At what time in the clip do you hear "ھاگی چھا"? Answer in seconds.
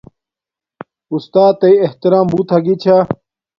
2.53-2.97